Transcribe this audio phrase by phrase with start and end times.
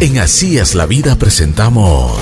[0.00, 2.20] En Así es la vida presentamos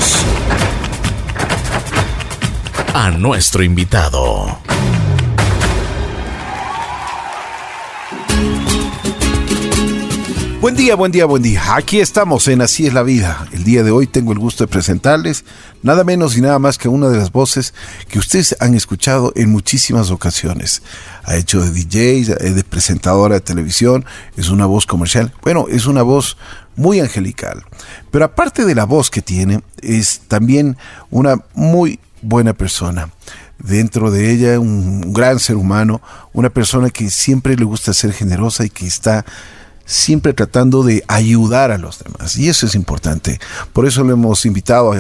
[2.94, 4.58] a nuestro invitado.
[10.62, 11.76] Buen día, buen día, buen día.
[11.76, 13.46] Aquí estamos en Así es la vida.
[13.52, 15.44] El día de hoy tengo el gusto de presentarles
[15.82, 17.74] nada menos y nada más que una de las voces
[18.08, 20.80] que ustedes han escuchado en muchísimas ocasiones.
[21.24, 24.06] Ha hecho de DJ, de presentadora de televisión,
[24.38, 25.34] es una voz comercial.
[25.42, 26.38] Bueno, es una voz
[26.76, 27.64] muy angelical.
[28.10, 30.76] Pero aparte de la voz que tiene, es también
[31.10, 33.10] una muy buena persona.
[33.58, 36.02] Dentro de ella, un gran ser humano,
[36.32, 39.24] una persona que siempre le gusta ser generosa y que está
[39.86, 42.36] siempre tratando de ayudar a los demás.
[42.36, 43.40] Y eso es importante.
[43.72, 44.92] Por eso lo hemos invitado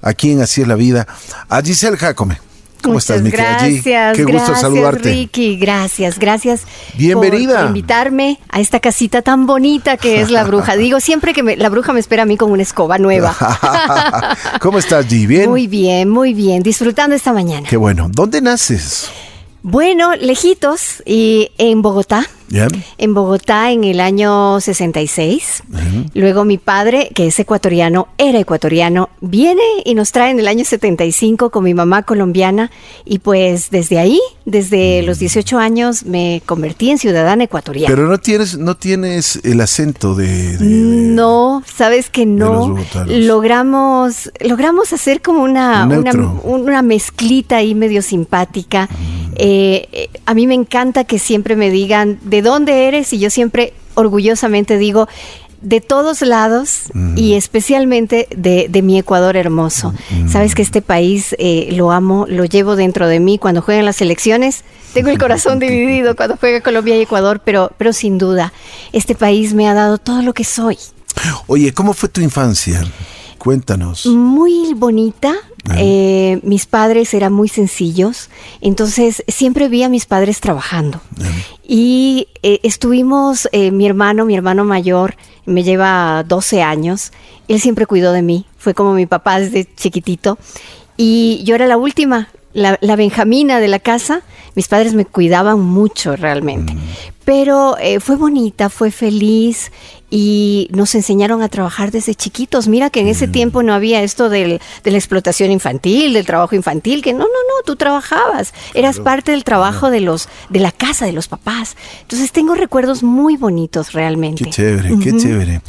[0.00, 1.06] aquí en Así es la Vida
[1.48, 2.40] a Giselle Jacome.
[2.82, 5.10] ¿Cómo estás, mi Gracias, Qué gusto saludarte.
[5.10, 6.62] Ricky, gracias, gracias.
[6.94, 7.60] Bienvenida.
[7.60, 10.76] Por invitarme a esta casita tan bonita que es la bruja.
[10.76, 13.34] Digo siempre que la bruja me espera a mí con una escoba nueva.
[14.60, 15.26] ¿Cómo estás, G?
[15.26, 15.48] ¿Bien?
[15.48, 16.62] Muy bien, muy bien.
[16.62, 17.68] Disfrutando esta mañana.
[17.68, 18.08] Qué bueno.
[18.10, 19.08] ¿Dónde naces?
[19.62, 22.26] Bueno, lejitos y en Bogotá.
[22.98, 25.62] En Bogotá en el año 66.
[26.14, 30.64] Luego mi padre, que es ecuatoriano, era ecuatoriano, viene y nos trae en el año
[30.64, 32.70] 75 con mi mamá colombiana
[33.04, 37.94] y pues desde ahí, desde los 18 años, me convertí en ciudadana ecuatoriana.
[37.94, 40.58] Pero no tienes, no tienes el acento de...
[40.60, 42.76] no, sabes que no.
[43.06, 45.88] Logramos, logramos hacer como una,
[46.44, 48.88] una, mezclita ahí medio simpática.
[49.36, 53.30] Eh, eh, a mí me encanta que siempre me digan de dónde eres y yo
[53.30, 55.08] siempre orgullosamente digo
[55.62, 56.84] de todos lados
[57.14, 59.94] y especialmente de, mi Ecuador hermoso.
[60.28, 63.38] Sabes que este país eh, lo amo, lo llevo dentro de mí.
[63.38, 67.92] Cuando juegan las elecciones, tengo el corazón dividido cuando juega Colombia y Ecuador, pero, pero
[67.92, 68.52] sin duda,
[68.92, 70.78] este país me ha dado todo lo que soy.
[71.46, 72.84] Oye, ¿cómo fue tu infancia?
[73.42, 74.06] Cuéntanos.
[74.06, 75.34] Muy bonita,
[75.76, 81.00] eh, mis padres eran muy sencillos, entonces siempre vi a mis padres trabajando.
[81.66, 87.10] Y eh, estuvimos, eh, mi hermano, mi hermano mayor, me lleva 12 años,
[87.48, 90.38] él siempre cuidó de mí, fue como mi papá desde chiquitito.
[90.96, 94.22] Y yo era la última, la, benjamina de la casa,
[94.54, 96.74] mis padres me cuidaban mucho realmente.
[96.74, 96.80] Mm.
[97.24, 99.70] Pero fue bonita, fue feliz
[100.10, 102.68] y nos enseñaron a trabajar desde chiquitos.
[102.68, 103.32] Mira que en ese mm.
[103.32, 107.64] tiempo no había esto de la explotación infantil, del trabajo infantil, que no, no, no,
[107.64, 111.76] tú trabajabas, eras parte del trabajo de los de la casa de los papás.
[112.02, 114.44] Entonces tengo recuerdos muy bonitos realmente.
[114.44, 115.60] Qué chévere, qué chévere.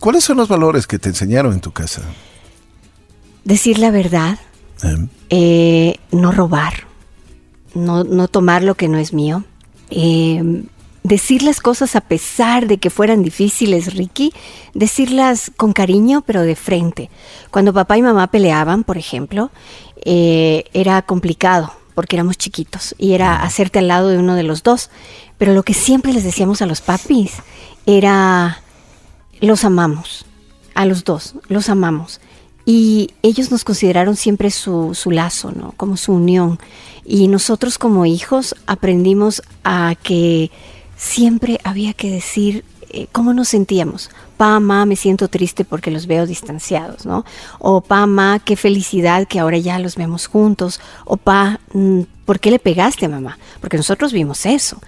[0.00, 2.00] ¿Cuáles son los valores que te enseñaron en tu casa?
[3.44, 4.38] Decir la verdad,
[5.28, 6.72] eh, no robar,
[7.74, 9.44] no, no tomar lo que no es mío.
[9.90, 10.64] Eh,
[11.02, 14.32] decir las cosas a pesar de que fueran difíciles, Ricky,
[14.74, 17.10] decirlas con cariño pero de frente.
[17.50, 19.50] Cuando papá y mamá peleaban, por ejemplo,
[20.04, 24.62] eh, era complicado porque éramos chiquitos y era hacerte al lado de uno de los
[24.62, 24.90] dos.
[25.38, 27.32] Pero lo que siempre les decíamos a los papis
[27.86, 28.62] era,
[29.40, 30.24] los amamos,
[30.74, 32.20] a los dos, los amamos.
[32.64, 35.72] Y ellos nos consideraron siempre su, su lazo, ¿no?
[35.76, 36.58] Como su unión.
[37.04, 40.50] Y nosotros como hijos aprendimos a que
[40.96, 44.10] siempre había que decir eh, cómo nos sentíamos.
[44.36, 47.24] Pa, ma, me siento triste porque los veo distanciados, ¿no?
[47.58, 50.80] O pa, ma, qué felicidad que ahora ya los vemos juntos.
[51.04, 53.38] O pa, mm, ¿por qué le pegaste a mamá?
[53.60, 54.78] Porque nosotros vimos eso.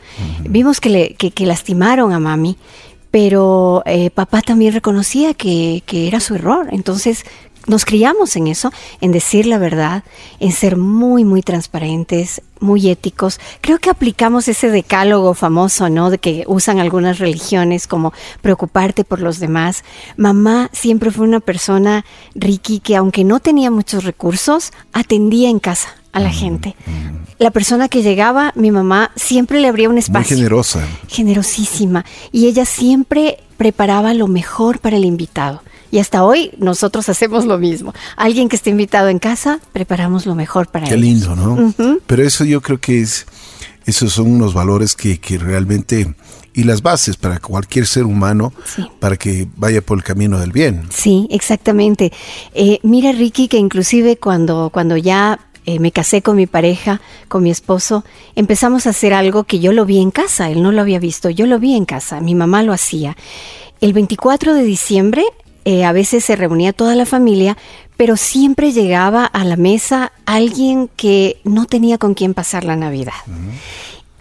[0.41, 2.57] Vimos que, le, que, lastimaron a mami,
[3.11, 6.69] pero eh, papá también reconocía que, que, era su error.
[6.73, 7.25] Entonces
[7.67, 10.03] nos criamos en eso, en decir la verdad,
[10.41, 13.39] en ser muy, muy transparentes, muy éticos.
[13.61, 16.11] Creo que aplicamos ese decálogo famoso, ¿no?
[16.11, 19.85] De que usan algunas religiones como preocuparte por los demás.
[20.17, 25.95] Mamá siempre fue una persona, Ricky, que aunque no tenía muchos recursos, atendía en casa
[26.13, 26.77] a la mm, gente.
[26.87, 27.23] Mm.
[27.39, 30.37] La persona que llegaba, mi mamá, siempre le abría un espacio.
[30.37, 30.87] Muy generosa.
[31.09, 32.05] Generosísima.
[32.31, 35.63] Y ella siempre preparaba lo mejor para el invitado.
[35.93, 37.93] Y hasta hoy nosotros hacemos lo mismo.
[38.17, 40.91] Alguien que esté invitado en casa, preparamos lo mejor para él.
[40.91, 41.75] Qué lindo, ¿no?
[42.07, 43.27] Pero eso yo creo que es,
[43.85, 46.15] esos son unos valores que, que realmente
[46.55, 48.55] y las bases para cualquier ser humano
[49.01, 50.85] para que vaya por el camino del bien.
[50.91, 52.11] Sí, exactamente.
[52.55, 57.43] Eh, mira, Ricky, que inclusive cuando, cuando ya eh, me casé con mi pareja, con
[57.43, 58.03] mi esposo,
[58.35, 61.29] empezamos a hacer algo que yo lo vi en casa, él no lo había visto,
[61.29, 63.15] yo lo vi en casa, mi mamá lo hacía.
[63.83, 65.25] El 24 de diciembre
[65.65, 67.57] eh, a veces se reunía toda la familia,
[67.97, 73.13] pero siempre llegaba a la mesa alguien que no tenía con quién pasar la Navidad.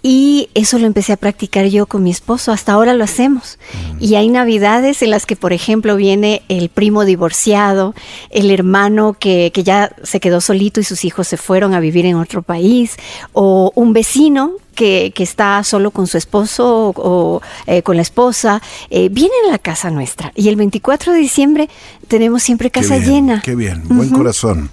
[0.04, 3.60] Y eso lo empecé a practicar yo con mi esposo, hasta ahora lo hacemos.
[3.74, 4.04] Mm.
[4.04, 7.94] Y hay navidades en las que, por ejemplo, viene el primo divorciado,
[8.32, 12.06] el hermano que, que, ya se quedó solito y sus hijos se fueron a vivir
[12.08, 12.96] en otro país,
[13.34, 18.62] o un vecino que, que está solo con su esposo o, eh, con la esposa,
[18.90, 20.32] eh, vienen a la casa nuestra.
[20.36, 21.70] Y el 24 de diciembre
[22.08, 23.42] tenemos siempre casa llena.
[23.44, 24.70] Qué bien, buen corazón.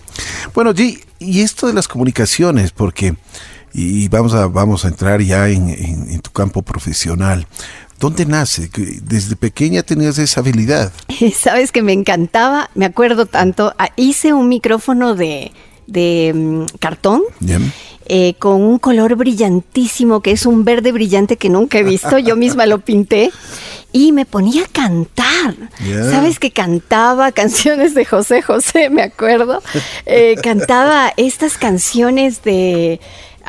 [0.54, 3.16] Bueno, G, y esto de las comunicaciones, porque
[3.72, 7.46] y vamos a, vamos a entrar ya en, tu campo profesional.
[7.98, 8.70] ¿Dónde nace?
[9.02, 10.92] ¿Desde pequeña tenías esa habilidad?
[11.36, 15.52] Sabes que me encantaba, me acuerdo tanto, ah, hice un micrófono de,
[15.86, 17.22] de mm, cartón.
[18.10, 22.36] Eh, con un color brillantísimo, que es un verde brillante que nunca he visto, yo
[22.36, 23.30] misma lo pinté,
[23.92, 25.54] y me ponía a cantar.
[26.10, 29.62] ¿Sabes que cantaba canciones de José José, me acuerdo?
[30.06, 32.98] Eh, cantaba estas canciones de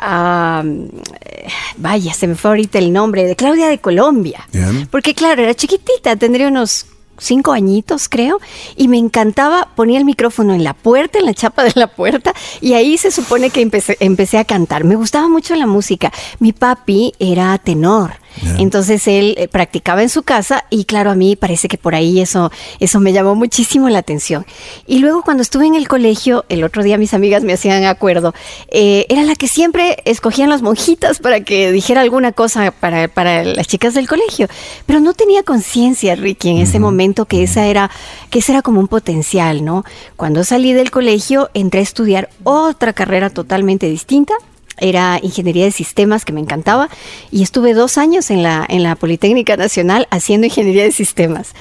[0.00, 4.46] vaya, se me fue ahorita el nombre, de Claudia de Colombia.
[4.90, 6.86] Porque claro, era chiquitita, tendría unos
[7.18, 8.40] cinco añitos, creo,
[8.76, 12.32] y me encantaba, ponía el micrófono en la puerta, en la chapa de la puerta,
[12.60, 14.84] y ahí se supone que empecé, empecé a cantar.
[14.84, 16.12] Me gustaba mucho la música.
[16.38, 18.14] Mi papi era tenor.
[18.58, 22.20] Entonces él eh, practicaba en su casa y claro, a mí parece que por ahí
[22.20, 24.46] eso, eso me llamó muchísimo la atención.
[24.86, 28.34] Y luego cuando estuve en el colegio, el otro día mis amigas me hacían acuerdo,
[28.68, 33.44] eh, era la que siempre escogían las monjitas para que dijera alguna cosa para, para
[33.44, 34.48] las chicas del colegio,
[34.86, 37.90] pero no tenía conciencia, Ricky, en ese momento que esa era,
[38.30, 39.84] que ese era como un potencial, ¿no?
[40.16, 44.34] Cuando salí del colegio entré a estudiar otra carrera totalmente distinta
[44.80, 46.88] era ingeniería de sistemas que me encantaba
[47.30, 51.52] y estuve dos años en la, en la Politécnica Nacional haciendo ingeniería de sistemas.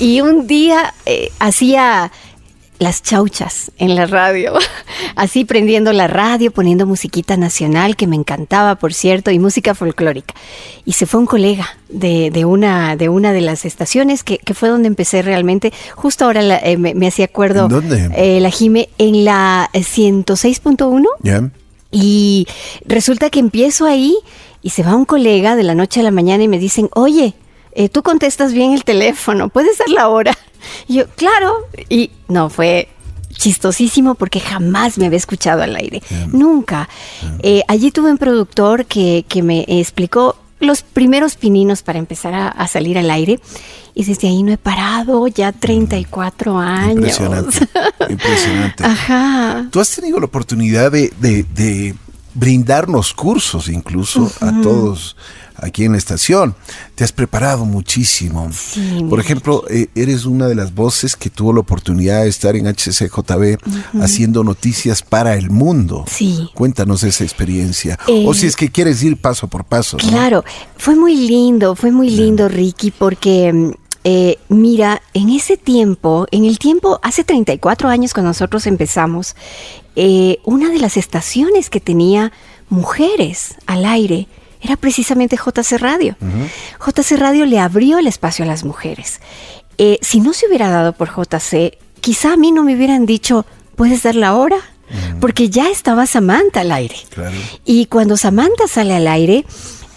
[0.00, 2.10] Y un día eh, hacía
[2.78, 4.52] las chauchas en la radio,
[5.16, 10.34] así prendiendo la radio, poniendo musiquita nacional que me encantaba, por cierto, y música folclórica.
[10.84, 14.54] Y se fue un colega de, de una, de una de las estaciones que, que,
[14.54, 15.72] fue donde empecé realmente.
[15.94, 17.68] Justo ahora eh, me, hacía acuerdo.
[17.68, 18.10] ¿Dónde?
[18.16, 21.04] Eh, la Jime en la 106.1.
[21.22, 21.50] Ya.
[21.94, 22.48] Y
[22.84, 24.16] resulta que empiezo ahí
[24.62, 27.34] y se va un colega de la noche a la mañana y me dicen, oye,
[27.72, 30.36] eh, tú contestas bien el teléfono, ¿puedes dar la hora?
[30.88, 31.54] Y yo, claro.
[31.88, 32.88] Y no, fue
[33.30, 36.02] chistosísimo porque jamás me había escuchado al aire.
[36.32, 36.88] Nunca.
[37.40, 42.66] Eh, allí tuve un productor que, que, me explicó los primeros pininos para empezar a,
[42.66, 43.40] salir al aire.
[43.94, 46.96] Y desde ahí no he parado, ya 34 años.
[46.96, 47.68] Impresionante.
[48.10, 48.84] Impresionante.
[48.84, 49.68] Ajá.
[49.70, 51.94] Tú has tenido la oportunidad de, de,
[52.34, 55.14] brindarnos cursos incluso a todos
[55.56, 56.54] aquí en la estación.
[56.94, 58.50] Te has preparado muchísimo.
[59.08, 62.66] Por ejemplo, eh, eres una de las voces que tuvo la oportunidad de estar en
[62.66, 63.58] HCJB
[64.00, 66.04] haciendo noticias para el mundo.
[66.08, 66.50] Sí.
[66.54, 67.98] Cuéntanos esa experiencia.
[68.26, 69.96] o si es que quieres ir paso por paso.
[69.96, 70.44] Claro,
[70.76, 73.74] fue muy lindo, fue muy lindo, Ricky, porque...
[74.04, 79.34] Eh, mira, en ese tiempo, en el tiempo, hace 34 años cuando nosotros empezamos,
[79.96, 82.30] eh, una de las estaciones que tenía
[82.68, 84.28] mujeres al aire
[84.60, 86.16] era precisamente JC Radio.
[86.84, 89.20] JC Radio le abrió el espacio a las mujeres.
[89.78, 93.44] Eh, si no se hubiera dado por JC, quizá a mí no me hubieran dicho,
[93.76, 94.56] ¿puedes dar la hora?
[95.20, 96.96] Porque ya estaba Samantha al aire.
[97.64, 99.44] Y cuando Samantha sale al aire,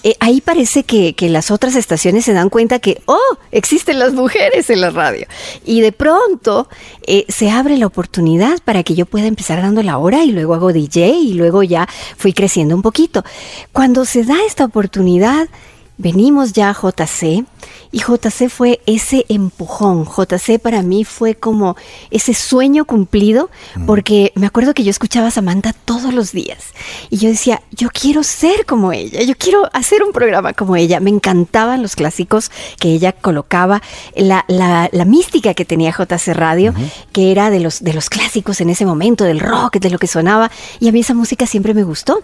[0.08, 4.70] eh, ahí parece que, las otras estaciones se dan cuenta que, oh, existen las mujeres
[4.70, 5.28] en la radio.
[5.66, 6.70] Y de pronto
[7.06, 10.54] eh, se abre la oportunidad para que yo pueda empezar dando la hora y luego
[10.54, 13.26] hago DJ y luego ya fui creciendo un poquito.
[13.74, 15.50] Cuando se da esta oportunidad,
[15.98, 17.46] venimos ya a JC
[17.92, 20.06] y JC fue ese empujón.
[20.06, 21.76] JC para mí fue como
[22.12, 23.50] ese sueño cumplido
[23.86, 26.74] porque me acuerdo que yo escuchaba a Samantha todos los días
[27.10, 31.00] y yo decía, yo quiero ser como ella, yo quiero hacer un programa como ella.
[31.00, 33.82] Me encantaban los clásicos que ella colocaba,
[34.16, 36.74] la, la, mística que tenía JC Radio,
[37.14, 40.08] que era de los, de los clásicos en ese momento, del rock, de lo que
[40.08, 42.22] sonaba y a mí esa música siempre me gustó.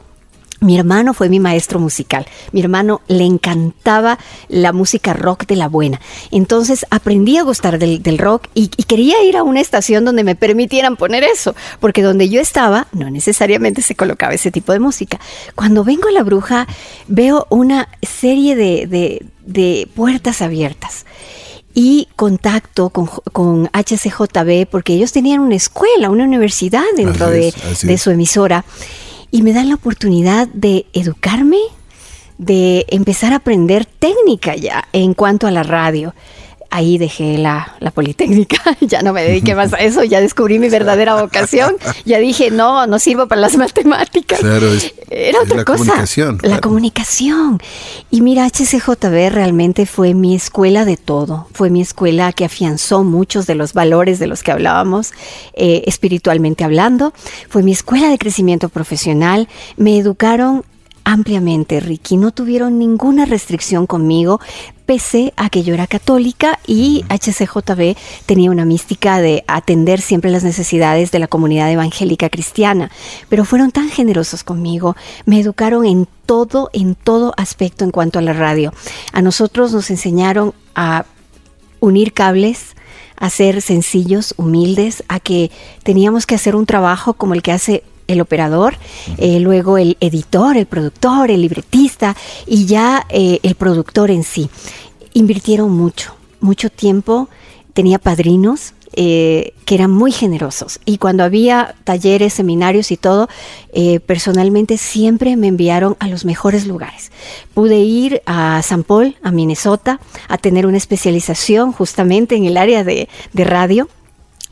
[0.60, 2.26] Mi hermano fue mi maestro musical.
[2.52, 4.18] Mi hermano le encantaba
[4.48, 6.00] la música rock de la buena.
[6.32, 10.96] Entonces aprendí a gustar del, rock y, quería ir a una estación donde me permitieran
[10.96, 15.20] poner eso, porque donde yo estaba no necesariamente se colocaba ese tipo de música.
[15.56, 16.68] Cuando vengo a la bruja
[17.08, 21.06] veo una serie de, puertas abiertas
[21.74, 28.12] y contacto con, HCJB porque ellos tenían una escuela, una universidad dentro de, de, su
[28.12, 28.64] emisora
[29.34, 31.58] y me dan la oportunidad de educarme,
[32.38, 36.14] de empezar a aprender técnica ya en cuanto a la radio.
[36.74, 40.70] Ahí dejé la, la, Politécnica, ya no me dediqué más a eso, ya descubrí mi
[40.70, 44.40] verdadera vocación, ya dije, no, no sirvo para las matemáticas.
[44.40, 44.68] Claro,
[45.10, 45.84] Era otra la cosa.
[45.84, 47.62] Comunicación, La comunicación.
[48.10, 53.46] Y mira, HCJB realmente fue mi escuela de todo, fue mi escuela que afianzó muchos
[53.46, 55.12] de los valores de los que hablábamos,
[55.54, 57.14] eh, espiritualmente hablando,
[57.50, 60.66] fue mi escuela de crecimiento profesional, me educaron
[61.04, 62.18] ampliamente, Ricky.
[62.18, 64.40] No tuvieron ninguna restricción conmigo,
[64.86, 67.96] pese a que yo era católica y HCJB
[68.26, 72.92] tenía una mística de atender siempre las necesidades de la comunidad evangélica cristiana.
[73.30, 74.96] Pero fueron tan generosos conmigo,
[75.26, 78.74] me educaron en todo, en todo aspecto en cuanto a la radio.
[79.12, 81.06] A nosotros nos enseñaron a
[81.80, 82.76] unir cables,
[83.18, 85.52] a ser sencillos, humildes, a que
[85.84, 88.76] teníamos que hacer un trabajo como el que hace el operador,
[89.18, 94.50] eh, luego el editor, el productor, el libretista y ya eh, el productor en sí.
[95.14, 97.30] Invirtieron mucho, mucho tiempo,
[97.74, 98.74] tenía padrinos.
[98.96, 103.28] Eh, que eran muy generosos y cuando había talleres, seminarios y todo,
[104.06, 107.12] personalmente siempre me enviaron a los mejores lugares.
[107.56, 112.84] Pude ir a San Paul, a Minnesota, a tener una especialización justamente en el área
[112.84, 113.90] de, de radio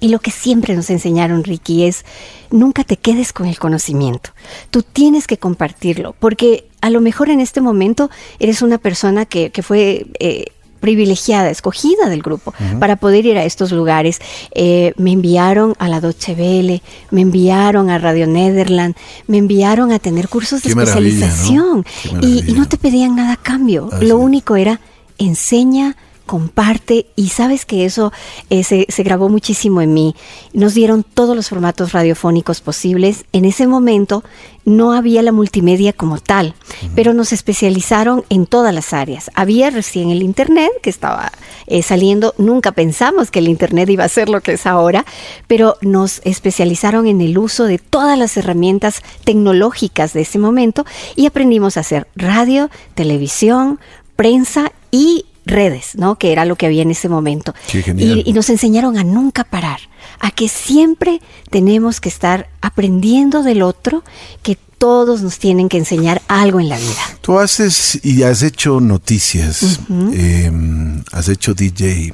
[0.01, 2.03] y lo que siempre nos enseñaron, Ricky, es
[2.49, 4.31] nunca te quedes con el conocimiento.
[4.71, 9.51] Tú tienes que compartirlo, porque a lo mejor en este momento eres una persona que,
[9.63, 10.07] fue...
[10.19, 10.45] Eh,
[10.81, 14.19] privilegiada, escogida del grupo para poder ir a estos lugares.
[14.55, 16.81] Eh, me enviaron a la Deutsche Welle,
[17.11, 18.95] me enviaron a Radio Nederland,
[19.27, 21.85] me enviaron a tener cursos de especialización
[22.23, 23.91] Y, no te pedían nada a cambio.
[24.01, 24.81] Lo único era
[25.19, 25.95] enseña,
[26.31, 28.13] comparte y sabes que eso
[28.49, 30.15] eh, se, grabó muchísimo en mí.
[30.53, 33.25] Nos dieron todos los formatos radiofónicos posibles.
[33.33, 34.23] En ese momento
[34.63, 36.55] no había la multimedia como tal,
[36.95, 39.29] pero nos especializaron en todas las áreas.
[39.35, 41.33] Había recién el Internet que estaba
[41.67, 45.05] eh, saliendo, nunca pensamos que el Internet iba a ser lo que es ahora,
[45.47, 50.85] pero nos especializaron en el uso de todas las herramientas tecnológicas de ese momento
[51.17, 53.81] y aprendimos a hacer radio, televisión,
[54.15, 56.17] prensa y redes, ¿no?
[56.17, 57.53] Que era lo que había en ese momento.
[57.73, 59.79] y, y, nos enseñaron a nunca parar,
[60.19, 64.03] a que siempre tenemos que estar aprendiendo del otro,
[64.43, 67.01] que todos nos tienen que enseñar algo en la vida.
[67.21, 72.11] Tú haces y has hecho noticias, em, has hecho DJ.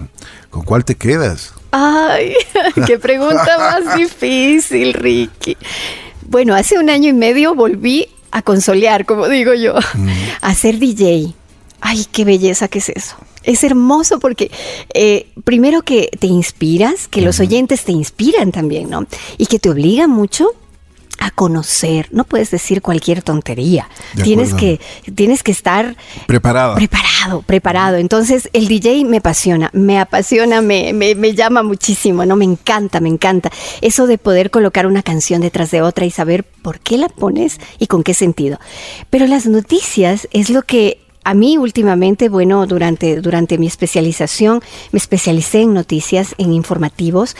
[0.49, 1.53] ¿Con cuál te quedas?
[1.71, 2.33] Ay,
[2.85, 5.55] qué pregunta más difícil, Ricky.
[6.27, 9.75] Bueno, hace un año y medio volví a consolear, como digo yo,
[10.41, 11.33] a ser DJ.
[11.81, 13.15] Ay, qué belleza que es eso.
[13.43, 14.51] Es hermoso porque
[14.93, 19.05] eh, primero que te inspiras, que los oyentes te inspiran también, ¿no?
[19.37, 20.53] Y que te obliga mucho
[21.19, 22.07] a conocer.
[22.11, 23.89] No puedes decir cualquier tontería.
[24.23, 24.79] tienes que,
[25.15, 25.95] tienes que estar
[26.27, 26.75] preparado.
[26.75, 27.97] Preparado, preparado.
[27.97, 32.35] Entonces, el DJ me apasiona, me apasiona, me, me, me, llama muchísimo, ¿no?
[32.35, 33.51] Me encanta, me encanta.
[33.81, 37.59] Eso de poder colocar una canción detrás de otra y saber por qué la pones
[37.79, 38.59] y con qué sentido.
[39.09, 44.61] Pero las noticias es lo que a mí últimamente, bueno, durante, durante mi especialización
[44.93, 47.35] me especialicé en noticias, en informativos,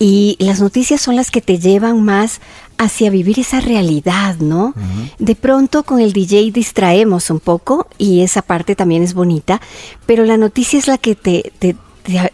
[0.00, 2.40] y las noticias son las que te llevan más
[2.78, 4.74] hacia vivir esa realidad, ¿no?
[5.20, 9.60] De pronto con el DJ distraemos un poco y esa parte también es bonita,
[10.04, 11.76] pero la noticia es la que te, te,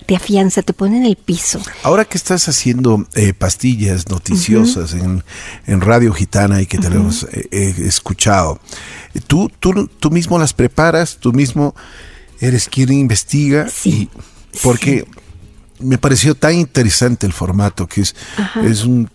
[0.06, 1.60] te, afianza, te pone en el piso.
[1.82, 5.22] Ahora que estás haciendo eh, pastillas noticiosas en,
[5.80, 8.60] Radio Gitana y que te lo hemos eh, escuchado,
[9.26, 11.74] ¿tú, tú, tú mismo las preparas, tú mismo
[12.40, 13.68] eres quien investiga.
[13.68, 13.90] Sí.
[13.90, 14.10] Y
[14.62, 15.06] porque
[15.84, 18.14] me pareció tan interesante el formato que es,
[18.64, 19.08] es, un,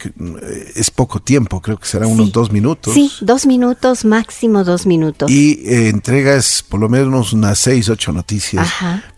[0.75, 2.93] es poco tiempo, creo que serán unos dos minutos.
[2.93, 5.29] Sí, dos minutos, máximo dos minutos.
[5.29, 8.67] Y eh, entregas por lo menos unas seis, ocho noticias,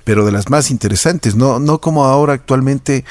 [0.03, 3.05] pero de las más interesantes, no, no como ahora actualmente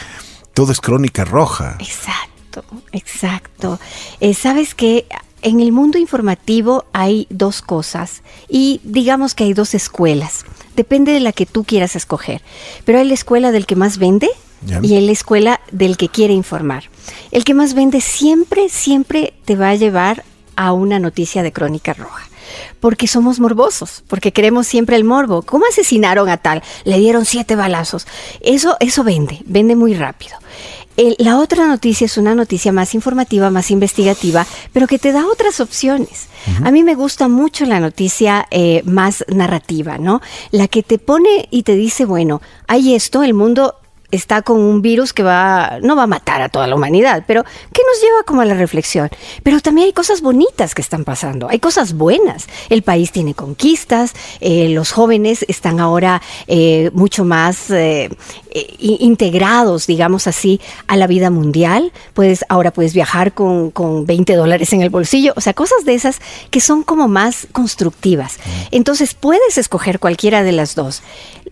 [0.55, 1.77] todo es crónica roja.
[1.79, 3.79] Exacto, exacto.
[4.21, 5.07] Eh, Sabes que
[5.43, 10.45] en el mundo informativo hay dos cosas y digamos que hay dos escuelas
[10.81, 12.41] depende de la que tú quieras escoger.
[12.87, 14.31] Pero hay la escuela del que más vende
[14.83, 16.85] y hay la escuela del que quiere informar.
[17.33, 20.25] El que más vende siempre, siempre te va a llevar
[20.57, 22.27] a una noticia de crónica roja.
[22.81, 25.43] Porque somos morbosos, porque queremos siempre el morbo.
[25.43, 26.63] ¿Cómo asesinaron a tal?
[26.85, 28.07] Le dieron siete balazos.
[28.41, 30.41] Eso, eso vende, vende muy rápido
[31.19, 35.61] la otra noticia es una noticia más informativa, más investigativa, pero que te da otras
[35.61, 36.29] opciones.
[36.65, 40.21] A mí me gusta mucho la noticia eh, más narrativa, ¿no?
[40.51, 43.80] La que te pone y te dice, bueno, hay esto, el mundo
[44.11, 47.45] está con un virus que va, no va a matar a toda la humanidad, pero
[47.45, 49.09] que nos lleva como a la reflexión.
[49.43, 52.47] Pero también hay cosas bonitas que están pasando, hay cosas buenas.
[52.69, 58.11] El país tiene conquistas, eh, los jóvenes están ahora eh, mucho más eh,
[58.79, 61.93] integrados, digamos así, a la vida mundial.
[62.15, 65.95] Puedes, ahora puedes viajar con, con 20 dólares en el bolsillo, o sea, cosas de
[65.95, 68.39] esas que son como más constructivas.
[68.71, 71.03] Entonces puedes escoger cualquiera de las dos.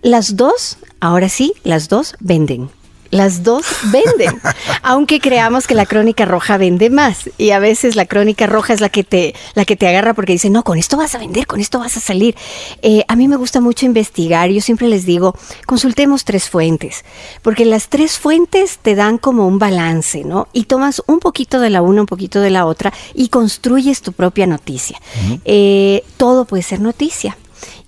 [0.02, 2.70] Las dos, ahora sí, las dos venden.
[3.10, 4.40] Las dos venden,
[4.82, 8.82] aunque creamos que la crónica roja vende más y a veces la crónica roja es
[8.82, 11.46] la que te la que te agarra porque dice no con esto vas a vender,
[11.46, 12.36] con esto vas a salir.
[12.82, 14.50] Eh, a mí me gusta mucho investigar.
[14.50, 17.04] Yo siempre les digo consultemos tres fuentes
[17.40, 20.48] porque las tres fuentes te dan como un balance, ¿no?
[20.52, 24.12] Y tomas un poquito de la una, un poquito de la otra y construyes tu
[24.12, 25.00] propia noticia.
[25.46, 27.38] Eh, todo puede ser noticia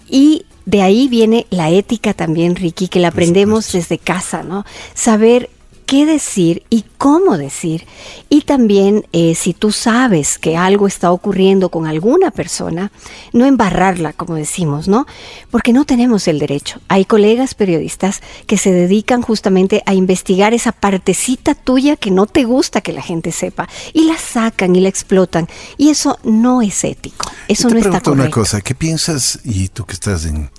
[0.08, 4.64] y de ahí viene la ética también, Ricky, que la aprendemos desde casa, ¿no?
[4.94, 5.50] Saber
[5.90, 7.84] qué decir y cómo decir.
[8.28, 12.92] Y también eh, si tú sabes que algo está ocurriendo con alguna persona,
[13.32, 15.08] no embarrarla, como decimos, ¿no?
[15.50, 16.80] Porque no tenemos el derecho.
[16.86, 22.44] Hay colegas periodistas que se dedican justamente a investigar esa partecita tuya que no te
[22.44, 25.48] gusta que la gente sepa y la sacan y la explotan.
[25.76, 27.28] Y eso no es ético.
[27.48, 28.12] Eso no está correcto.
[28.12, 30.50] una cosa, ¿qué piensas, y tú que estás en,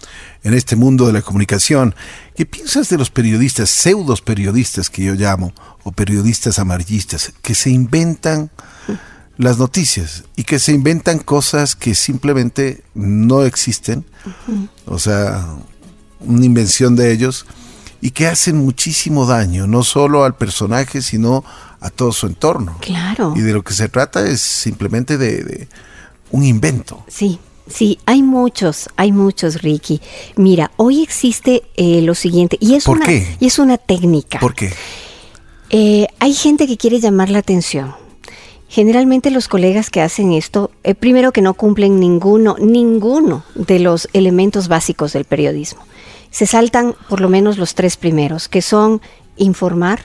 [0.43, 1.95] en este mundo de la comunicación,
[2.35, 7.69] ¿Qué piensas de los periodistas, pseudos periodistas que yo llamo, o periodistas amarillistas, que se
[7.69, 8.49] inventan
[9.37, 14.05] las noticias y que se inventan cosas que simplemente no existen?
[14.85, 15.55] O sea,
[16.21, 17.45] una invención de ellos
[18.01, 21.43] y que hacen muchísimo daño, no solo al personaje, sino
[21.79, 22.77] a todo su entorno.
[22.81, 23.33] Claro.
[23.35, 25.67] Y de lo que se trata es simplemente de, de
[26.31, 27.05] un invento.
[27.07, 27.39] Sí,
[27.71, 30.01] Sí, hay muchos, hay muchos, Ricky.
[30.35, 34.39] Mira, hoy existe eh, lo siguiente, y es, una, y es una técnica.
[34.39, 34.71] ¿Por qué?
[35.69, 37.95] Eh, hay gente que quiere llamar la atención.
[38.67, 44.07] Generalmente los colegas que hacen esto, eh, primero que no cumplen ninguno, ninguno de los
[44.13, 45.81] elementos básicos del periodismo.
[46.29, 49.01] Se saltan por lo menos los tres primeros, que son
[49.37, 50.03] informar,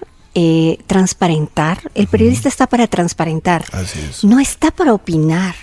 [0.86, 1.90] transparentar.
[1.94, 3.64] El periodista está para transparentar,
[4.22, 5.54] no está para opinar.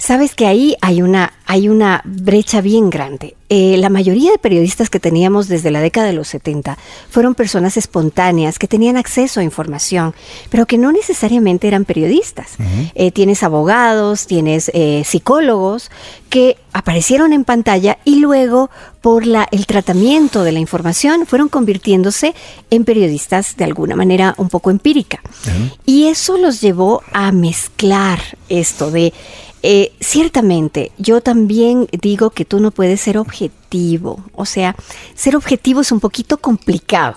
[0.00, 3.36] Sabes que ahí hay una, hay una brecha bien grande.
[3.50, 6.78] Eh, la mayoría de periodistas que teníamos desde la década de los 70
[7.10, 10.14] fueron personas espontáneas que tenían acceso a información,
[10.48, 12.54] pero que no necesariamente eran periodistas.
[12.94, 15.90] Eh, tienes abogados, tienes eh, psicólogos
[16.30, 18.70] que aparecieron en pantalla y luego
[19.02, 22.34] por la, el tratamiento de la información fueron convirtiéndose
[22.70, 25.20] en periodistas de alguna manera un poco empírica.
[25.84, 29.12] Y eso los llevó a mezclar esto de
[29.62, 34.24] eh, ciertamente, yo también digo que tú no puedes ser objetivo.
[34.34, 34.74] O sea,
[35.14, 37.16] ser objetivo es un poquito complicado,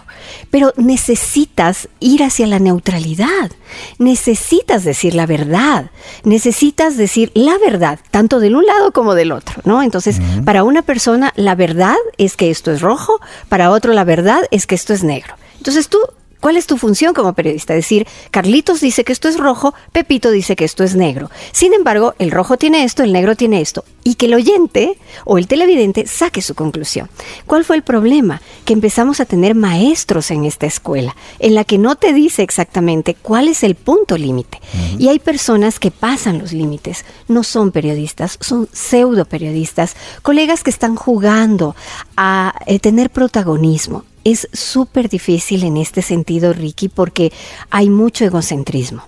[0.52, 3.52] pero necesitas ir hacia la neutralidad.
[3.98, 5.90] Necesitas decir la verdad.
[6.24, 9.82] Necesitas decir la verdad, tanto del un lado como del otro, ¿no?
[9.82, 14.42] Entonces, para una persona, la verdad es que esto es rojo, para otro, la verdad
[14.52, 15.36] es que esto es negro.
[15.58, 16.00] Entonces, tú
[16.44, 17.74] ¿Cuál es tu función como periodista?
[17.74, 21.32] Decir, Carlitos dice que esto es rojo, Pepito dice que esto es negro.
[21.54, 23.86] Sin embargo, el rojo tiene esto, el negro tiene esto.
[24.04, 27.10] Y que el oyente o el televidente saque su conclusión.
[27.48, 28.42] ¿Cuál fue el problema?
[28.66, 33.16] Que empezamos a tener maestros en esta escuela, en la que no te dice exactamente
[33.16, 34.60] cuál es el punto límite.
[35.00, 37.06] Y hay personas que pasan los límites.
[37.30, 41.74] No son periodistas, son pseudo periodistas, colegas que están jugando
[42.18, 47.32] a eh, tener protagonismo es súper difícil en este sentido, Ricky, porque
[47.70, 49.04] hay mucho egocentrismo.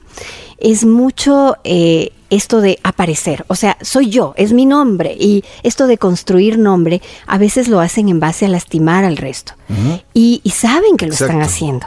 [0.58, 5.88] Es mucho eh, esto de aparecer, o sea, soy yo, es mi nombre, y esto
[5.88, 9.54] de construir nombre, a veces lo hacen en base a lastimar al resto.
[10.14, 11.86] y, saben que lo están haciendo.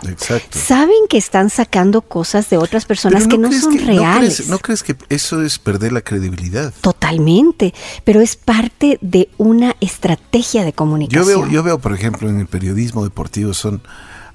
[0.51, 4.49] Saben que están sacando cosas de otras personas que no son reales.
[4.49, 6.73] ¿no crees, que eso es perder la credibilidad?
[6.81, 7.75] Totalmente,
[8.05, 11.25] pero es parte de una estrategia de comunicación.
[11.25, 13.83] Yo veo, yo veo por ejemplo, en el periodismo deportivo son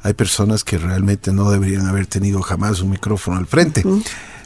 [0.03, 3.83] hay personas que realmente no deberían haber tenido jamás un micrófono al frente.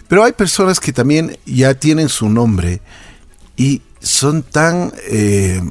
[0.07, 2.81] Pero hay personas que también ya tienen su nombre
[3.55, 5.61] y son tan, eh,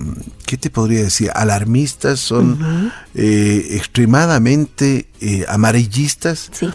[0.44, 1.30] ¿qué te podría decir?
[1.34, 6.68] Alarmistas, son eh, extremadamente eh, amarillistas, sí.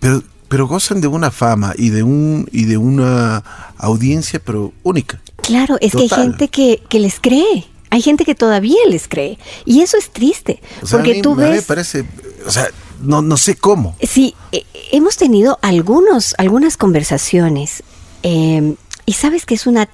[0.00, 3.44] pero, pero gozan de una fama y de, un, y de una
[3.76, 5.20] audiencia, pero única.
[5.42, 7.66] Claro, es que hay gente que, que les cree.
[7.90, 9.38] Hay gente que todavía les cree.
[9.66, 10.62] Y eso es triste.
[10.90, 11.50] porque tú ves.
[11.50, 12.06] Me parece.
[12.46, 12.68] O sea,
[13.02, 13.96] no, no sé cómo.
[14.02, 17.82] Sí, eh, hemos tenido algunos, algunas conversaciones.
[18.22, 19.88] Em, y sabes que es una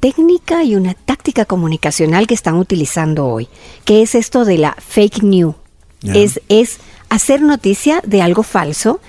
[0.00, 3.48] técnica y una táctica comunicacional que están utilizando hoy,
[3.84, 5.54] que es esto de la fake news.
[6.02, 9.00] Es, es hacer noticia de algo falso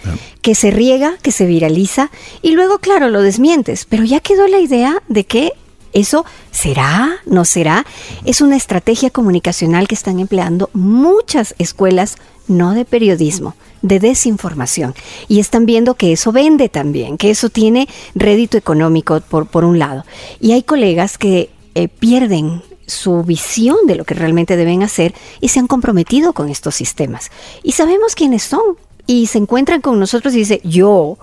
[0.41, 2.09] que se riega, que se viraliza
[2.41, 3.83] y luego, claro, lo desmientes.
[3.83, 5.51] Pero ya quedó la idea de que
[5.91, 7.85] eso será, no será.
[8.25, 14.93] Es una estrategia comunicacional que están empleando muchas escuelas, no de periodismo, de desinformación.
[15.27, 19.79] Y están viendo que eso vende también, que eso tiene rédito económico por, por un
[19.79, 20.05] lado.
[20.39, 25.49] Y hay colegas que eh, pierden su visión de lo que realmente deben hacer y
[25.49, 27.31] se han comprometido con estos sistemas.
[27.63, 28.77] Y sabemos quiénes son.
[29.07, 31.19] Y se encuentran con nosotros y dice, yo,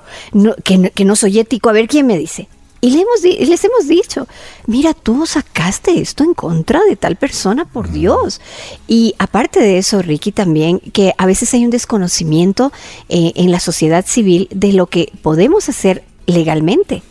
[0.63, 2.47] que, que no soy ético, a ver quién me dice.
[2.85, 4.27] Y le hemos les hemos dicho,
[4.67, 8.41] mira, tú sacaste esto en contra de tal persona, por Dios.
[8.89, 12.73] Y aparte de eso, Ricky, también que a veces hay un desconocimiento
[13.09, 17.05] eh, en la sociedad civil de lo que podemos hacer legalmente.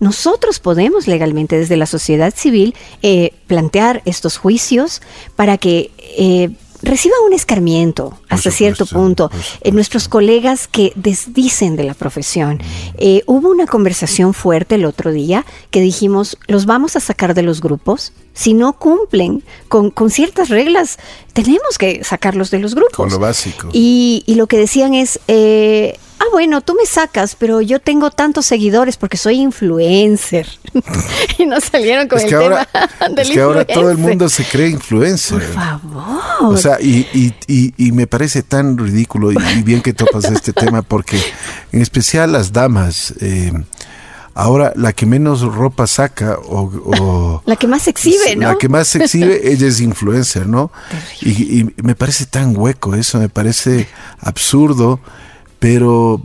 [0.00, 5.02] Nosotros podemos legalmente desde la sociedad civil eh, plantear estos juicios
[5.36, 6.48] para que eh,
[6.82, 9.30] reciba un escarmiento hasta cierto punto.
[9.60, 12.60] Eh, nuestros colegas que desdicen de la profesión.
[12.98, 17.42] Eh, hubo una conversación fuerte el otro día que dijimos, los vamos a sacar de
[17.42, 18.12] los grupos.
[18.34, 20.98] Si no cumplen con, con ciertas reglas,
[21.32, 22.96] tenemos que sacarlos de los grupos.
[22.96, 23.68] Con lo básico.
[23.72, 28.10] Y, y lo que decían es, eh, ah, bueno, tú me sacas, pero yo tengo
[28.10, 30.46] tantos seguidores porque soy influencer.
[31.38, 32.68] y no salieron con el tema
[33.08, 35.38] del Es que ahora todo el mundo se cree influencer.
[35.38, 36.54] Por favor.
[36.54, 40.82] O sea, y, y, y, me parece tan ridículo y, bien que topas este tema
[40.82, 41.20] porque
[41.72, 43.14] en especial las damas...
[43.20, 43.52] Eh,
[44.34, 48.48] ahora la que menos ropa saca o, la que más exhibe, ¿no?
[48.48, 50.72] La que más exhibe, ella es influencer, ¿no?
[51.20, 53.88] Y, y, me parece tan hueco eso, me parece
[54.20, 55.00] absurdo
[55.62, 56.20] pero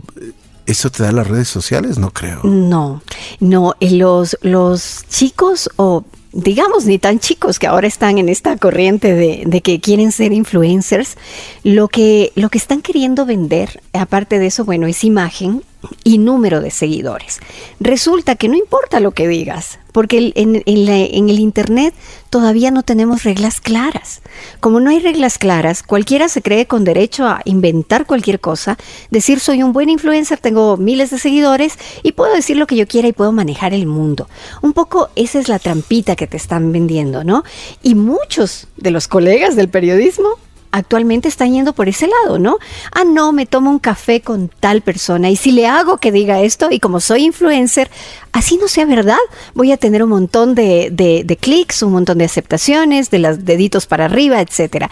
[0.66, 1.96] ¿Eso te da las redes sociales?
[1.96, 2.40] No creo.
[2.44, 3.00] No,
[3.40, 9.14] no, los, los chicos o digamos ni tan chicos que ahora están en esta corriente
[9.14, 11.16] de, de, que quieren ser influencers,
[11.64, 15.62] lo que, lo que están queriendo vender, aparte de eso, bueno, es imagen,
[16.04, 17.38] y número de seguidores.
[17.80, 21.92] Resulta que no importa lo que digas, porque en, el Internet
[22.30, 24.22] todavía no tenemos reglas claras.
[24.60, 28.78] Como no hay reglas claras, cualquiera se cree con derecho a inventar cualquier cosa,
[29.10, 31.72] decir soy un buen influencer, tengo miles de seguidores
[32.04, 34.28] y puedo decir lo que yo quiera y puedo manejar el mundo.
[34.62, 37.42] Un poco esa es la trampita que te están vendiendo, ¿no?
[37.82, 40.28] Y muchos de los colegas del periodismo
[40.72, 42.58] actualmente están yendo por ese lado, ¿no?
[42.92, 46.40] Ah, no, me tomo un café con tal persona y si le hago que diga
[46.40, 47.90] esto y como soy influencer,
[48.32, 49.18] así no sea verdad,
[49.54, 53.86] voy a tener un montón de, de, clics, un montón de aceptaciones, de los deditos
[53.86, 54.90] para arriba, etcétera.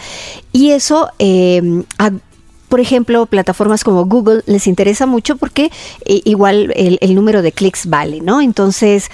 [0.53, 1.11] Y eso...
[1.19, 1.83] Eh,
[2.69, 5.71] por ejemplo, plataformas como Google les interesa mucho porque
[6.05, 8.41] eh, igual el, el, número de clics vale, ¿no?
[8.41, 9.09] Entonces,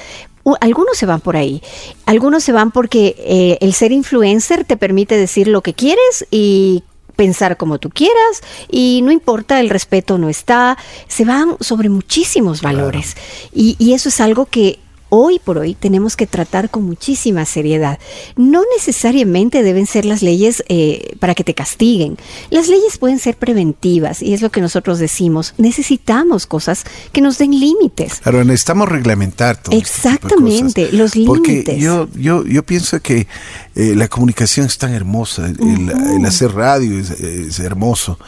[0.61, 1.63] algunos se van por ahí,
[2.07, 6.83] algunos se van porque eh, el ser influencer te permite decir lo que quieres y
[7.17, 10.77] pensar como tú quieras y no importa, el respeto no está,
[11.09, 13.17] se van sobre muchísimos valores.
[13.53, 14.79] Y, y, eso es algo que
[15.15, 17.99] hoy por hoy tenemos que tratar con muchísima seriedad.
[18.35, 22.17] No necesariamente deben ser las leyes eh, para que te castiguen.
[22.49, 25.53] Las leyes pueden ser preventivas y es lo que nosotros decimos.
[25.59, 28.21] Necesitamos cosas que nos den límites.
[28.21, 29.77] Claro, necesitamos reglamentar todo.
[29.77, 31.27] Exactamente, este los límites.
[31.27, 33.27] Porque yo, yo, yo pienso que
[33.75, 38.19] eh, la comunicación es tan hermosa, el, hacer radio es hermoso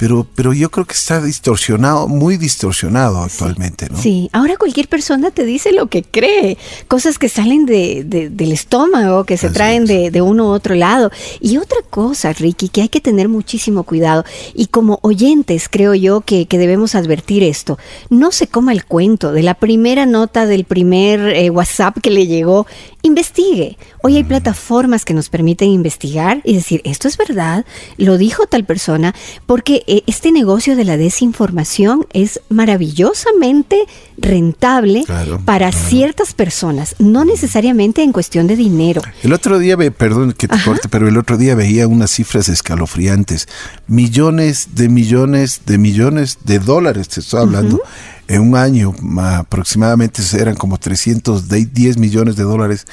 [0.00, 4.00] pero, pero yo creo que está distorsionado, muy distorsionado actualmente, ¿no?
[4.00, 6.56] Sí, ahora cualquier persona te dice lo que cree,
[6.88, 11.10] cosas que salen de, del estómago, que se traen de, de, uno u otro lado.
[11.38, 16.22] Y otra cosa, Ricky, que hay que tener muchísimo cuidado, y como oyentes creo yo
[16.22, 20.64] que, que debemos advertir esto, no se coma el cuento de la primera nota del
[20.64, 22.66] primer eh, WhatsApp que le llegó,
[23.02, 23.76] investigue.
[24.02, 24.28] Hoy hay mm.
[24.28, 27.66] plataformas que nos permiten investigar y decir, esto es verdad,
[27.98, 35.04] lo dijo tal persona, porque este negocio de la desinformación es maravillosamente rentable
[35.44, 39.02] para ciertas personas, no necesariamente en cuestión de dinero.
[39.22, 43.48] El otro día, perdón que te corte, pero el otro día veía unas cifras escalofriantes.
[43.86, 47.80] Millones de millones de millones de dólares, te estoy hablando.
[48.28, 52.86] En un año aproximadamente eran como 310 millones de dólares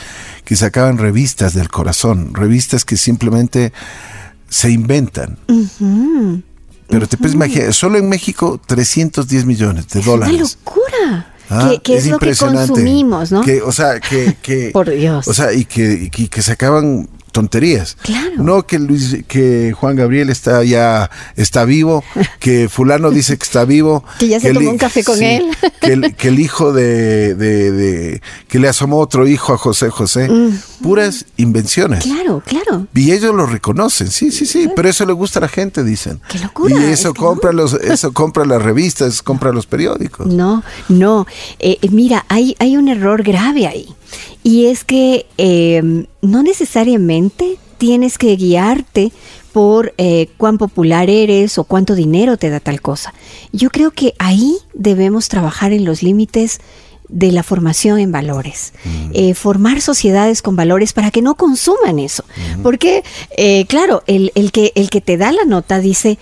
[0.43, 3.71] que sacaban revistas del corazón, revistas que simplemente
[4.49, 5.37] se inventan.
[6.87, 10.33] Pero te puedes imaginar, solo en México 310 millones de dólares.
[10.33, 11.33] ¡Qué locura!
[11.49, 13.41] Ah, que, es, lo que consumimos, ¿no?
[13.41, 15.27] Que, o sea, que, Por Dios.
[15.27, 17.97] O sea, y que, que, sacaban tonterías.
[18.01, 18.35] Claro.
[18.37, 22.03] No que Luis, que Juan Gabriel está ya está vivo,
[22.39, 25.45] que fulano dice que está vivo, que ya se tomó un café con él,
[26.17, 30.83] que el, hijo de, de, que le asomó otro hijo a José José, mm.
[30.83, 32.03] puras invenciones.
[32.03, 32.87] Claro, claro.
[32.93, 36.19] Y ellos lo reconocen, sí, sí, sí, pero eso le gusta a la gente, dicen.
[36.29, 36.75] Qué locura.
[36.75, 40.27] Y eso compra los, eso compra las revistas, compra los periódicos.
[40.27, 41.27] No, no.
[41.59, 43.87] Eh, eh, mira, hay, hay un error grave ahí.
[44.43, 49.11] Y es que eh, no necesariamente tienes que guiarte
[49.53, 53.13] por eh, cuán popular eres o cuánto dinero te da tal cosa.
[53.51, 56.59] Yo creo que ahí debemos trabajar en los límites
[57.09, 59.11] de la formación en valores, mm.
[59.13, 62.23] eh, formar sociedades con valores para que no consuman eso.
[62.57, 62.61] Mm.
[62.61, 63.03] Porque,
[63.67, 66.17] claro, el, el, que, el que te da la nota dice,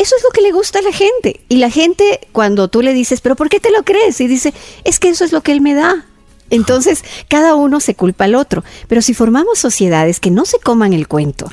[0.00, 1.40] eso es lo que le gusta a la gente.
[1.50, 4.18] Y la gente, cuando tú le dices, pero ¿por qué te lo crees?
[4.22, 6.06] Y dice, es que eso es lo que él me da.
[6.50, 8.64] Entonces, cada uno se culpa al otro.
[8.88, 11.50] Pero si formamos sociedades que no se coman el cuento,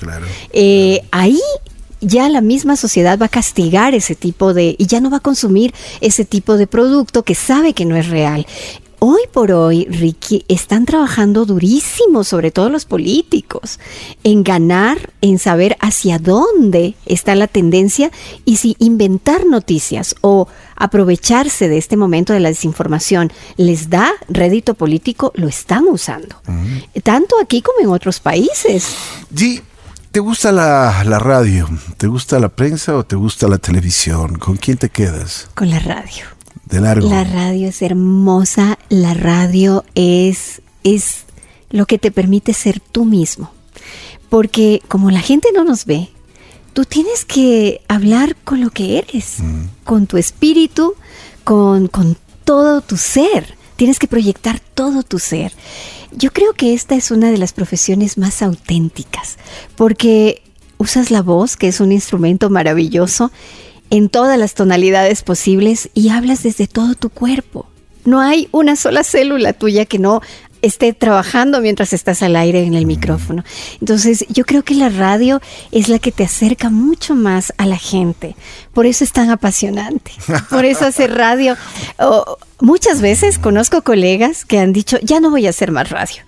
[0.52, 1.40] eh, ahí
[2.02, 5.22] ya la misma sociedad va a castigar ese tipo de, y ya no va a
[5.22, 8.46] consumir ese tipo de producto que sabe que no es real.
[9.00, 13.80] Hoy por hoy, Ricky, están trabajando durísimo, sobre todo los políticos,
[14.24, 18.10] en ganar, en saber hacia dónde está la tendencia
[18.44, 24.74] y si inventar noticias o aprovecharse de este momento de la desinformación les da rédito
[24.74, 26.36] político, lo están usando.
[27.04, 28.96] Tanto aquí como en otros países.
[29.36, 29.62] Sí.
[30.12, 31.70] ¿Te gusta la, la radio?
[31.98, 34.40] ¿Te gusta la prensa o te gusta la televisión?
[34.40, 35.48] ¿Con quién te quedas?
[35.54, 36.37] Con la radio.
[37.10, 41.26] La radio es hermosa, la radio es, es
[41.70, 43.52] lo que te permite ser tú mismo.
[44.30, 46.10] Porque como la gente no nos ve,
[46.74, 49.84] tú tienes que hablar con lo que eres, mm.
[49.84, 50.96] con tu espíritu,
[51.44, 53.56] con, con todo tu ser.
[53.78, 55.54] Tienes que proyectar todo tu ser.
[56.12, 59.38] Yo creo que esta es una de las profesiones más auténticas,
[59.76, 60.42] porque
[60.78, 63.32] usas la voz, que es un instrumento maravilloso,
[63.90, 67.68] en todas las tonalidades posibles y hablas desde todo tu cuerpo.
[68.06, 70.22] No hay una sola célula tuya que no
[70.62, 73.44] esté trabajando mientras estás al aire en el micrófono.
[73.80, 77.78] Entonces, yo creo que la radio es la que te acerca mucho más a la
[77.78, 78.36] gente.
[78.74, 80.12] Por eso es tan apasionante.
[80.50, 81.56] Por eso hacer radio.
[82.60, 86.24] muchas veces conozco colegas que han dicho, ya no voy a hacer más radio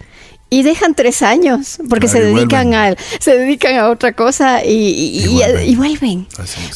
[0.50, 5.24] y dejan tres años porque se dedican a se dedican a otra cosa y,
[5.66, 6.28] y, vuelven,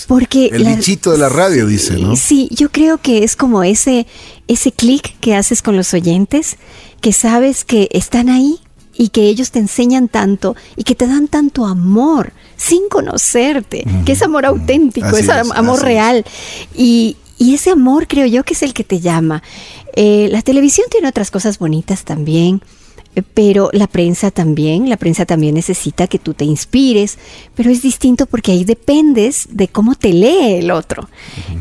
[0.08, 4.06] porque el bichito de la radio dice no sí yo creo que es como ese
[4.48, 6.58] ese clic que haces con los oyentes
[7.02, 8.60] que sabes que están ahí
[8.96, 14.12] y que ellos te enseñan tanto y que te dan tanto amor sin conocerte que
[14.12, 16.24] es amor auténtico es, amor real.
[16.76, 19.42] Y, y ese amor creo yo que es el que te llama.
[19.96, 22.62] Eh, la televisión tiene otras cosas bonitas también
[23.34, 27.18] pero la prensa también, la prensa también necesita que tú te inspires,
[27.56, 31.10] pero es distinto porque ahí dependes de cómo te lee el otro.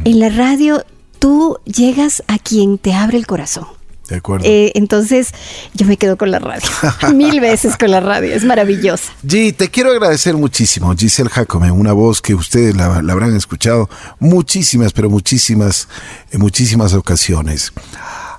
[0.05, 0.85] En la radio
[1.19, 3.67] tú llegas a quien te abre el corazón.
[4.09, 4.45] De acuerdo.
[4.47, 5.33] Eh, entonces,
[5.75, 6.69] yo me quedo con la radio.
[7.15, 8.35] Mil veces con la radio.
[8.35, 9.13] Es maravillosa.
[9.25, 13.89] G, te quiero agradecer muchísimo, Giselle Jacome, una voz que ustedes la, habrán escuchado
[14.19, 15.89] muchísimas, pero muchísimas,
[16.31, 17.73] en muchísimas ocasiones.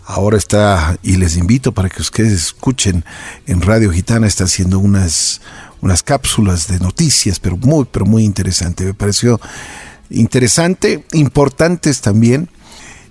[0.05, 3.05] Ahora está, y les invito para que ustedes escuchen,
[3.47, 5.41] en Radio Gitana está haciendo unas,
[5.81, 8.83] unas cápsulas de noticias, pero muy, pero muy interesante.
[8.83, 9.39] Me pareció
[10.09, 12.49] interesante, importantes también,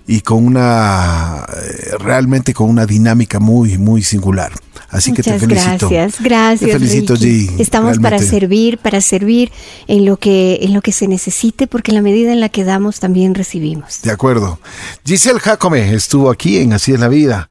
[0.07, 4.51] y con una, eh, realmente con una dinámica muy, muy singular.
[4.89, 5.89] Así que te felicito.
[5.89, 6.71] Gracias, gracias.
[6.71, 9.51] Te felicito, G, Estamos para servir, para servir
[9.87, 12.63] en lo que en lo que se necesite, porque en la medida en la que
[12.63, 14.01] damos también recibimos.
[14.03, 14.59] De acuerdo.
[15.03, 17.49] Giselle Jacome estuvo aquí en Así es la vida.